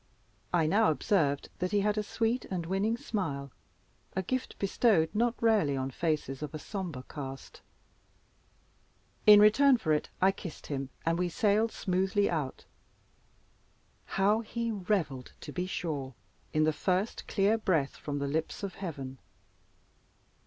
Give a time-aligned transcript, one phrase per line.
[0.51, 3.51] I now observed that he had a sweet and winning smile
[4.15, 7.61] a gift bestowed not rarely on faces of a sombre cast.
[9.27, 12.65] In return for it I kissed him, and we sailed smoothly out.
[14.17, 16.15] How he revelled, to be sure,
[16.51, 19.19] in the first clear breath from the lips of heaven!